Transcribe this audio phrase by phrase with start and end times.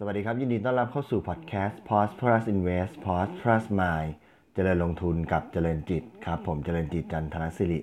[0.00, 4.10] สวัสดีครับ ยินดีต้อนรับเข้าสู่พอดแคสต์ Prosperous Invest Prosperous Mind
[4.54, 7.80] เจริญลงทุนกับเจริญจิตครับผมเจริญจิตจันทรศิริ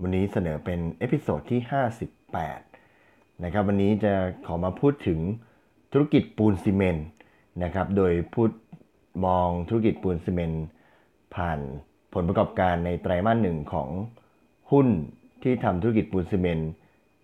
[0.00, 1.60] วันนี้เสนอเป็น episode ที่
[2.50, 4.14] 58 นะครับ วันนี้จะ
[4.46, 5.20] ขอมาพูดถึง
[5.92, 7.06] ธุรกิจปูนซีเมนต์
[7.62, 8.50] นะครับ โดยพูด
[9.26, 10.64] มองธุรกิจปูนซีเมนต์
[11.34, 11.58] ผ่าน
[12.14, 13.88] ผลประกอบการในไตรมาสหนึ่งของ
[14.70, 14.88] หุ้น
[15.42, 16.70] ที่ทำธุรกิจปูนซีเมนต์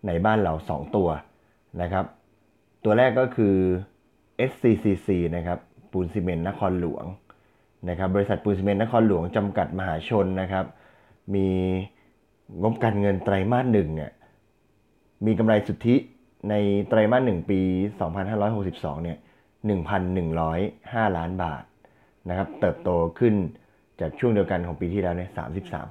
[0.06, 1.08] ในบ้านเรา 2 ตัว
[1.82, 2.04] นะครับ
[2.84, 3.56] ตัวแรกก็คือ
[4.50, 5.58] SCCC นะครับ
[5.92, 7.04] ปูนซีเมนต์นครหลวง
[7.88, 10.64] นะครับบริษัทปูนซีเมนต์นครหลวงจำกัดมหาชนนะครับ
[11.34, 11.48] มี
[12.62, 14.12] งบการเงินไตรมาสหนึ่งเนี่ย
[15.26, 15.96] มีกำไรสุทธิ
[16.50, 16.54] ใน
[16.88, 17.60] ไตรมาสหนึ่งปี
[18.32, 19.18] 2562เนี่ย
[20.36, 21.62] 1,105 ล้านบาท
[22.28, 23.34] นะครับเติบโตขึ้น
[24.00, 25.30] จากช่วงเดียวกันของปีที่แล้วเนี่ย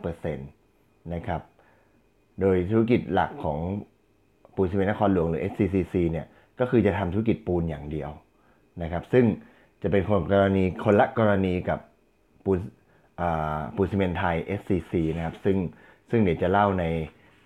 [0.05, 1.42] 33%นะครับ
[2.39, 3.59] โดยธุรกิจหลักของ
[4.55, 6.25] ปูนซีเมนต์นครหลวงหรือ SCCC เนี่ย
[6.59, 8.09] ก็คือจะทำธุรกิจปูนอย่างเดียว
[8.81, 9.25] นะครับ ซึ่ง
[9.81, 11.80] จะเป็นคนกรณีคนละกรณีกับ
[12.45, 12.59] ปูน
[13.75, 15.58] ปูนซีเมนไทย SCC นะครับ ซึ่ง
[16.09, 16.86] ซึ่งเดี๋ยวจะเล่าใน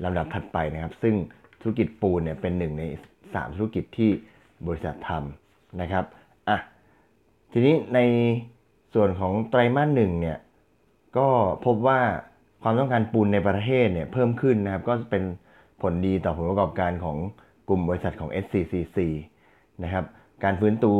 [0.03, 1.15] ลำดับถัดไปนะครับ ซึ่ง
[1.61, 2.83] ธุรกิจปูนเนี่ยเป็นหนึ่งใน
[3.21, 4.11] 3 ธุรกิจที่
[4.67, 6.05] บริษัททำนะครับ
[6.49, 6.57] อะ
[7.51, 7.99] ทีนี้ใน
[8.93, 10.37] ส่วนของไตรมาสหนึ่งเนี่ย
[11.17, 11.27] ก็
[11.65, 11.99] พบว่า
[12.63, 15.23] ความต้องการปูนในประเทศเนี่ยเพิ่มขึ้นนะครับ ก็เป็น
[15.81, 17.17] ผลดีต่อผลประกอบการของ
[17.69, 18.97] กลุ่มบริษัทของ SCCC
[19.83, 20.05] นะครับ
[20.43, 20.97] การฟื้นตัว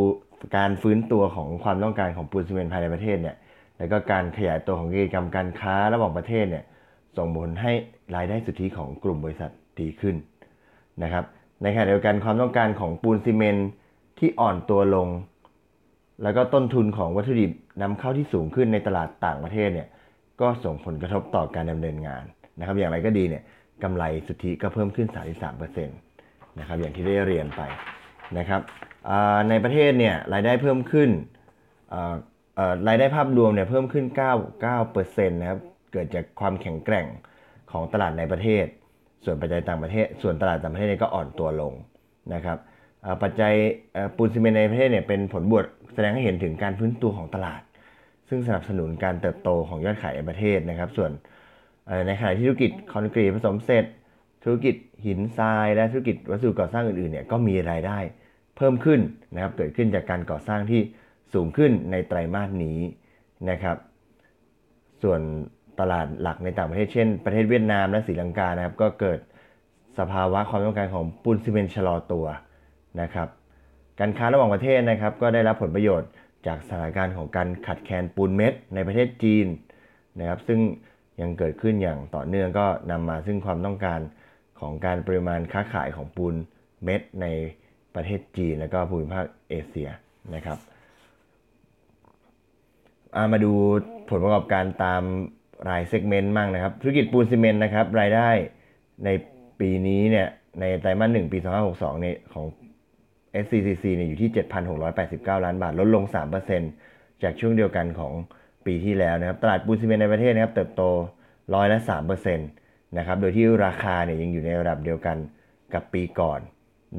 [0.58, 3.36] การฟื้นตัวของความต้องการของปูนซีเมนต์ภายในประเทศเนี่ย
[3.78, 6.64] แล้วก็การขยายตัวของกิจกรรมการค้าระหว่างประเทศเนี่ย
[7.18, 7.72] ส่งผลให้
[8.16, 10.16] รายได้สุทธิของกลุ่มบริษัทดีขึ้น
[11.04, 11.24] นะครับ
[11.62, 13.70] ในขณะเดียวกันความต้องการของปูนซีเมนต์
[14.20, 15.08] ที่อ่อนตัวลง
[16.24, 17.52] แล้วก็ต้นทุนของวัตถุดิบ
[17.82, 19.88] นำเข้าที่สูงขึ้นในตลาดต่างประเทศเนี่ย
[20.42, 22.24] ก็ส่งผลกระทบต่อการดำเนินงาน
[22.60, 23.44] นะครับ อย่างไรก็ดีเนี่ย
[23.84, 25.08] กำไรสุทธิก็เพิ่มขึ้น
[25.64, 27.62] 33%นะครับอย่างที่ได้เรียนไป
[28.40, 28.62] นะครับ
[29.50, 31.10] ในประเทศเนี่ยรายได้เพิ่มขึ้น
[32.88, 35.60] รายได้ภาพรวมเนี่ยเพิ่มขึ้น 9 9%นะครับ
[35.92, 37.06] เกิดจากความแข็งแกร่ง
[37.72, 38.66] ของตลาดในประเทศ
[39.26, 41.74] ส่วนปัจจัยต่างประเทศ ส่วนตลาดต่างประเทศเก็อ่อนตัวลง
[42.34, 42.58] นะครับ
[43.24, 43.54] ปัจจัย
[44.16, 47.62] ปูนซีเมนต์ในประเทศเนี่ยเป็นผลบวกแสดงให้เห็นถึงการฟื้นตัวของตลาด
[48.30, 51.12] ซึ่งสนับสนุนการเติบโตของยอดขายในประเทศนะครับ ส่วน
[52.08, 53.86] ในขณะที่ธุรกิจคอนกรีตผสมเสร็จ
[54.44, 57.98] ธุรกิจหินทราย และธุรกิจวัสดุก่อสร้างอื่นๆเนี่ยก็มีรายได้
[58.58, 59.00] เพิ่มขึ้น
[59.34, 60.82] นะครับเกิดขึ้นจากการก่อสร้างที่
[61.34, 62.80] สูงขึ้นในไตรมาสนี้
[63.50, 63.78] นะครับ
[65.02, 65.22] ส่วน
[65.80, 69.20] ตลาดหลักในต่างประเทศเช่น ประเทศเวียดนามและศรีลังกานะครับ ก็เกิด
[70.00, 72.26] สภาวะความต้องการของปูนซีเมนต์ชะลอตัว
[73.02, 73.28] นะครับ
[74.00, 76.10] การค้าระหว่างประเทศนะครับ ก็ได้รับผลประโยชน์
[76.48, 79.48] จากสถานการณ์ของการขัดแคลนปูนเม็ดในประเทศจีน
[80.20, 80.60] นะครับ ซึ่ง
[81.22, 84.00] ยังเกิดขึ้นอย่างต่อเนื่องก็นำมาซึ่งความต้องการ
[84.60, 86.36] ของการปริมาณค้าขายของปูน
[86.84, 87.26] เม็ดใน
[87.96, 89.90] ประเทศจีน แล้วก็ภูมิภาคเอเชีย
[90.36, 93.52] นะครับามาดู
[94.10, 95.04] ผลประกอบการตาม
[95.70, 98.30] รายเซกเมนต์มั่งนะครับ ธุรกิจปูนซีเมนต์นะครับ รายได้
[99.06, 99.10] ใน
[99.60, 100.28] ปีนี้เนี่ย
[100.60, 101.38] ในไตรมาสหนึ่งปี
[101.70, 102.46] 2562เนี่ยของ
[103.44, 104.30] SCCC เนี่ยอยู่ที่
[104.88, 106.04] 7,689 ล้านบาท ลดลง
[106.64, 108.14] 3%จากช่วงเดียวกันของ
[108.66, 110.84] ปีที่แล้วนะครับ ตลาดปูนซีเมนต์ในประเทศนะครับ เติบโต
[111.56, 111.80] ร้อยละ
[112.14, 115.18] 3%นะครับ โดยที่ราคาเนี่ยยังอยู่ในระดับเดียวกัน
[115.74, 116.40] กับปีก่อน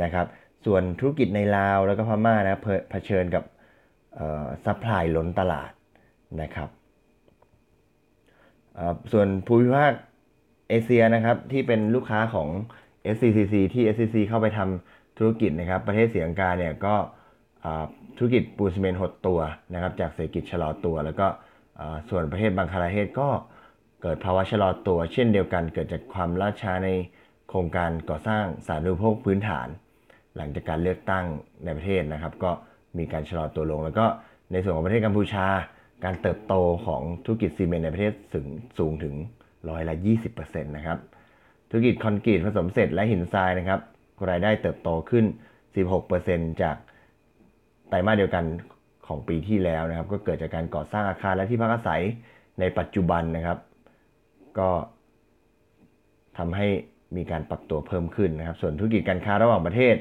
[0.02, 0.26] นะครับ
[0.64, 2.60] ส่วนธุรกิจในลาวแล้วก็พม่านะ
[2.90, 3.44] เผชิญกับ
[4.64, 5.72] supply ล้นตลาด
[6.42, 6.68] นะครับ
[9.12, 9.92] ส่วนภูมิภาค
[10.68, 12.48] เอเชียนะครับที่เป็นลูกค้าของ
[13.14, 16.94] SCCC ที่ SCC เข้าไปทำธุรกิจนะครับ ประเทศศรีลังกาเนี่ยก็
[18.16, 19.40] ธุรกิจปูนซีเมนต์หดตัว
[19.74, 21.26] นะครับ จากเศรษฐกิจชะลอตัว แล้วก็
[22.10, 23.28] ส่วนประเทศบังคลาเทศก็
[24.02, 26.88] เกิดภาวะชะลอตัว เช่นเดียวกันเกิดจากความล่าช้าใน
[27.48, 29.68] โครงการก่อสร้างสาธารณูปโภคพื้นฐาน
[30.36, 31.24] หลังจากการเลือกตั้ง
[31.64, 32.50] ในประเทศนะครับ ก็
[32.98, 34.06] มีการชะลอตัวลง แล้วก็
[34.52, 35.46] ในส่วนของประเทศกัมพูชา
[36.04, 36.54] การเติบโต
[36.86, 38.48] ของธุรกิจซีเมนต์ในประเทศสูง
[38.78, 39.14] สูงถึง
[39.68, 39.94] ร้อยละ
[40.34, 40.98] 20%นะครับ
[41.70, 43.80] ธุรกิจคอนกรีตผสมเสร็จและหินทรายนะครับ
[44.28, 45.24] รายได้เติบโตขึ้น
[45.92, 46.76] 16%จาก
[47.88, 48.44] ไตรมาสเดียวกัน
[49.06, 52.02] ของปีที่แล้วนะครับ ก็เกิดจากการก่อสร้างอาคารและที่พักอาศัย
[52.60, 53.58] ในปัจจุบันนะครับ
[54.58, 54.70] ก็
[56.38, 56.68] ทำให้
[57.16, 59.94] มีการปรับตัวเพิ่มขึ้นนะครับ ส่วนธุรกิจการค้าระหว่างประเทศ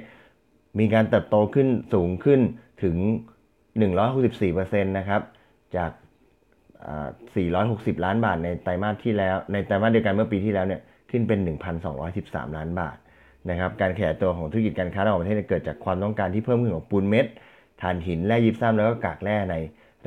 [0.80, 2.40] มีการเติบโตขึ้นสูงขึ้น
[2.84, 2.98] ถึง
[4.14, 5.22] 164%นะครับ
[5.76, 5.92] จาก
[7.18, 10.82] 460 ล้านบาทในไตรมาสที่แล้ว ในไตรมาสเดียวกันเมื่อปีที่แล้วเนี่ย
[11.12, 11.40] ขึ้นเป็น
[11.98, 12.98] 1,213 ล้านบาท
[13.50, 17.26] นะครับ การขยายตัวของธุรกิจการค้าระหว่างประเทศเกิดจากความต้องการที่เพิ่มขึ้นของปูนเม็ด
[17.82, 19.56] ถ่านหิน แร่ยิบซ้ำแล้วก็กากแร่ใน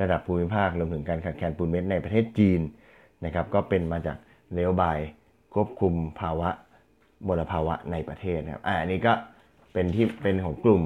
[0.01, 2.61] ระดับภูมิภาค รวมถึงการขาดแคลนปูนเม็ดในประเทศจีน
[3.25, 4.17] นะครับ ก็เป็นมาจาก
[4.55, 4.97] นโยบาย
[5.53, 6.49] ควบคุมภาวะ
[7.27, 9.13] มลภาวะในประเทศนะครับ อ่านี้ก็
[9.77, 10.83] เป็นที่เป็นของกลุ่ม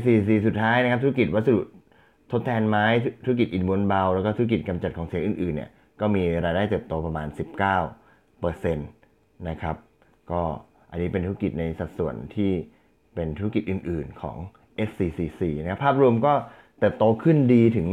[0.00, 1.60] SCC สุดท้ายนะครับธุรกิจวัสดุ
[2.32, 2.86] ทดแทนไม้
[3.24, 5.70] ธุรกิจอิฐมวลเบา แล้วก็ธุรกิจกำจัดของเสียอื่นๆเนี่ย
[6.00, 7.28] ก็มีรายได้เติบโตประมาณ
[7.98, 9.76] 19%นะครับ
[10.30, 10.42] ก็
[10.90, 12.50] อันนี้เป็นธุรกิจในสัดส่วนที่
[13.14, 14.36] เป็นธุรกิจอื่นๆของ
[14.88, 16.32] SCCC นะครับภาพรวมก็
[16.80, 17.88] เติบโตขึ้นดีถึง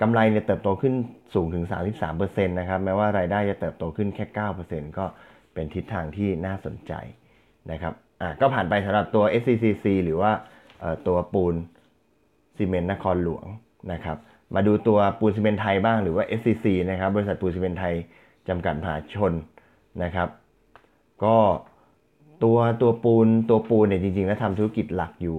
[0.00, 0.94] กำไรเนี่ยเติบโตขึ้น
[1.34, 1.64] สูงถึง
[2.06, 4.24] 33%นะครับแม้ว่ารายได้จะเติบโตขึ้นแค่
[4.62, 5.04] 9%ก็
[5.54, 6.92] เป็นทิศทางที่น่าสนใจ
[7.72, 10.30] นะครับ อะก็ผ่านไปสำหรับตัว SCCC หรือว่า
[11.06, 11.54] ตัวปูน
[12.56, 13.46] ซีเมนต์นครหลวง
[13.92, 14.16] นะครับ
[14.54, 17.94] มาดูตัวปูนซีเมนต์ไทยบ้างหรือว่า SCC นะครับบริษัทปูนซีเมนต์ไทย
[18.48, 19.32] จำกัดมหาชน
[20.02, 20.28] นะครับ
[21.24, 21.36] ก็
[22.44, 25.38] ตัวตัวปูนตัวปูนเนี่ยจริงๆแล้วทำธุรกิจหลักอยู่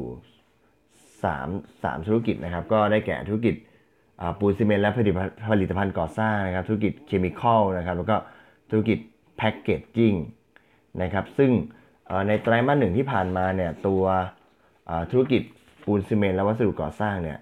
[1.21, 3.55] 3 3ธุรกิจนะครับ ก็ได้แก่ธุรกิจ
[4.39, 5.13] ปูนซีเมนต์และผลิต
[5.51, 8.15] ผลิตภัณฑ์ก่อสร้างนะครับ ธุรกิจ chemical นะครับ แล้วก็
[8.71, 8.97] ธุรกิจ
[9.37, 10.13] packaging
[11.01, 11.51] นะครับ ซึ่ง
[12.27, 14.03] ในไตรมาสหนึ่งที่ผ่านมาเนี่ยตัว
[15.11, 15.41] ธุรกิจ
[15.85, 17.39] ปูนซีเมนต์และวัสดุก่อสร้างเนี่ย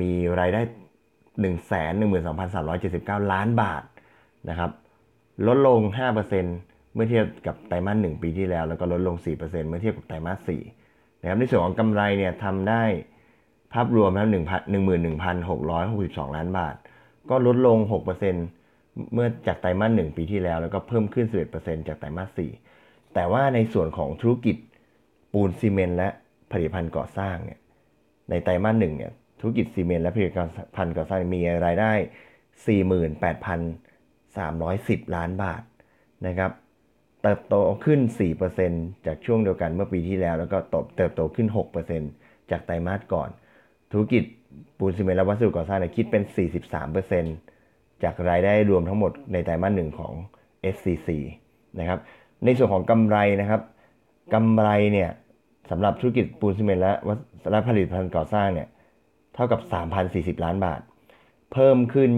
[0.00, 0.60] มีรายได้
[1.40, 1.70] 1 1 2 3
[3.02, 3.82] 7 9 ล้านบาท
[4.50, 4.70] นะครับ
[5.46, 5.80] ลดลง
[6.36, 10.50] 5%เมื่อเทียบกับไตรมาส1ปีที่แล้ว แล้วก็ลดลง 4%เมื่อเทียบกับไตรมาส
[10.80, 12.82] 4นะครับในส่วนของกำไรเนี่ยทำได้
[13.72, 14.62] ภาพรวมนะครับ
[15.48, 16.74] 11,662 ล้านบาท
[17.30, 17.78] ก็ลดลง
[18.46, 22.65] 6%เมื่อจากไตรมาส1ปีที่แล้ว แล้วก็เพิ่มขึ้น 11%จากไตรมาส4
[23.16, 24.56] แต่ว่าในส่วนของธุรกิจ
[25.32, 26.08] ปูนซีเมนต์และ
[26.50, 27.60] ผลิตภัณฑ์ก่อสร้างเนี่ย
[28.30, 30.30] ในไตรมาสหนึ่งเนี่ยธุรกิจซีเมนต์และผลิต
[30.76, 31.92] ภัณฑ์ก่อสร้างมีรายได้
[34.98, 35.62] 48,310 ล้านบาท
[36.26, 36.50] นะครับ
[37.22, 37.54] เติบโต
[37.84, 38.00] ขึ้น
[38.54, 40.58] 4%จากช่วงเดียวกันเมื่อปีที่แล้ว แล้วก็
[40.96, 41.48] เติบโตขึ้น
[41.98, 43.28] 6%จากไตรมาสก่อน
[43.92, 44.24] ธุรกิจ
[44.78, 46.22] ปูนซีเมนต์และวัสดุก่อสร้างคิดเป็น
[47.32, 50.12] 43%จากรายได้รวมทั้งหมดในไตรมาสหนึ่งของ
[50.74, 51.08] SCC
[51.80, 52.00] นะครับ
[52.44, 53.60] ในส่วนของกำไรนะครับ
[54.34, 55.10] กำไรเนี่ย
[55.70, 56.92] สำหรับธุรกิจปูนซีเมนต์และ
[57.50, 58.68] และผลิตภัณฑ์ก่อสร้างเนี่ย
[59.34, 59.60] เท่ากับ
[60.02, 60.80] 3,040 ล้านบาท
[61.52, 62.10] เพิ่มขึ้น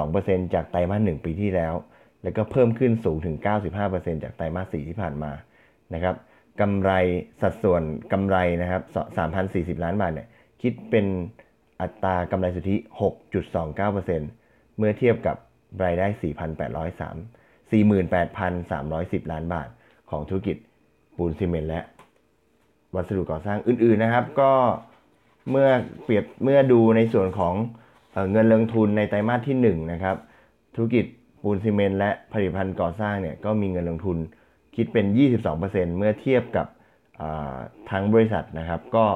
[0.00, 1.74] 22%จากไตรมาส1ปีที่แล้ว
[2.22, 3.36] แล้วก็เพิ่มขึ้นสูงถึง
[3.80, 5.32] 95%จากไตรมาส4ที่ผ่านมา
[5.94, 6.14] นะครับ
[6.60, 6.90] กำไร
[7.42, 7.82] สัดส่วน
[8.12, 8.82] กำไรนะครับ
[9.34, 10.28] 3,040 ล้านบาทเนี่ย
[10.62, 11.06] คิดเป็น
[11.80, 12.76] อัตรากำไรสุทธิ
[13.56, 15.36] 6.29%เมื่อเทียบกับ
[15.84, 16.06] รายได้
[16.80, 17.41] 4,803
[17.74, 19.68] 48,310 ล้านบาท
[20.10, 20.56] ของธุรกิจ
[21.16, 21.80] ปูนซีเมนต์และ
[22.94, 24.52] วัสดุก่อสร้างอื่นๆนะครับ ก็
[25.50, 25.68] เมื่อ
[26.04, 27.54] เปรียบเมื่อดูในส่วนของ
[28.32, 30.16] เงินลงทุนในไตรมาสที่1นะครับ
[30.74, 31.04] ธุรกิจ
[31.42, 34.16] ปูนซีเมนต์และผลิตภัณฑ์ก่อสร้างเนี่ยก็มีเงินลงทุน
[34.76, 35.06] คิดเป็น
[35.52, 36.66] 22%เมื่อเทียบกับ
[37.90, 39.06] ทั้งบริษัทนะครับ ก็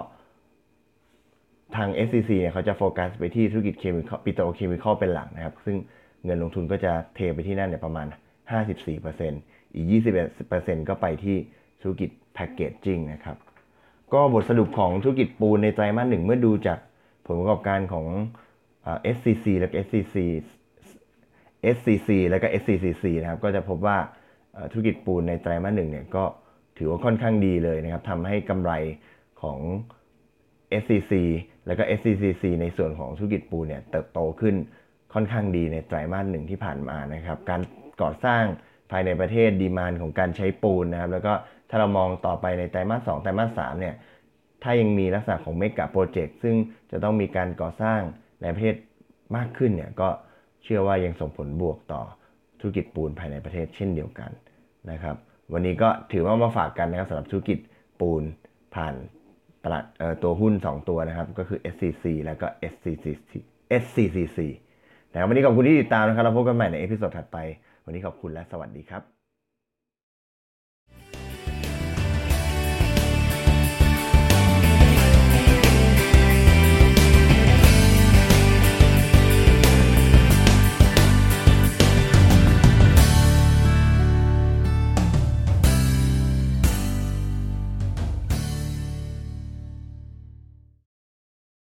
[1.76, 5.76] ทาง SCC เนี่ยเขาจะโฟกัสไปที่ธุรกิจเคมีปิโตรเคมีคอลเป็นหลักนะครับ ซึ่ง
[6.24, 8.06] เงินลงทุนก็จะเทไปที่นั่นเนี่ยประมาณ
[8.54, 9.86] 54%อีก
[10.36, 11.36] 21%ก็ไปที่
[11.82, 13.36] ธุรกิจแพคเกจจิ้งนะครับ
[14.14, 16.78] ก็บทสรุปของธุรกิจปูนในไตรมาสหนึ่งเมื่อดูจาก
[17.26, 18.06] ผลประกอบการของ
[19.16, 20.16] SCC และ SCC
[21.76, 23.98] SCC และก็ SCCC นะครับ ก็จะพบว่า
[24.72, 26.24] ธุรกิจปูนในไตรมาสหนึ่งเนี่ยก็
[26.78, 28.72] ถือว่าค่อนข้างดีเลยนะครับทำให้กำไร
[29.42, 29.58] ของ
[30.82, 31.12] SCC
[31.66, 34.54] และก็ SCCC ในส่วนของธุรกิจปูนเนี่ยเติบโตขึ้น
[35.14, 37.60] ค่อนข้างดีในไตรมาสหนึ่งที่ผ่านมานะครับ การ
[38.02, 38.44] ก่อสร้าง
[38.90, 41.32] ภายในประเทศดีมานของการใช้ปูนนะครับ แล้วก็
[41.70, 43.94] ถ้าเรามองต่อไปในไตรมาสสองไตรมาสสามเนี่ย
[44.62, 46.54] ถ้ายังมีลักษณะของเมกะโปรเจกต์ซึ่ง
[46.90, 48.00] จะต้องมีการก่อสร้าง
[48.42, 48.74] ในประเทศ
[49.36, 50.08] มากขึ้นเนี่ยก็
[50.62, 52.02] เชื่อว่ายังส่งผลบวกต่อ
[52.60, 54.30] ธุรกิจปูนภายในประเทศเช่นเดียวกัน
[54.90, 55.16] นะครับ
[55.52, 57.58] วันนี้ก็ถือว่ามาฝากกันนะครับสำหรับธุรกิจ
[58.00, 58.22] ปูน
[58.74, 58.94] ผ่าน
[59.64, 59.84] ตลาด
[60.22, 63.32] ตัวหุ้น 2 ตัวนะครับ ก็คือ SCC แล้วก็ SCCC
[63.82, 64.38] SCCC
[65.12, 67.38] นะครับวันนี้ขอบคุณที่ติดตามนะครับเราพบกันใหม่ใน episode ถัดไป
[67.86, 69.15] วันนี้ขอบคุณและสวัสดีครับ